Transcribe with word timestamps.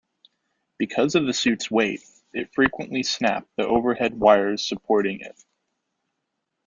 Because 0.79 1.13
of 1.13 1.27
the 1.27 1.31
suit's 1.33 1.69
weight, 1.69 2.01
it 2.33 2.51
frequently 2.55 3.03
snapped 3.03 3.55
the 3.55 3.67
overhead 3.67 4.19
wires 4.19 4.67
supporting 4.67 5.19
it. 5.21 5.37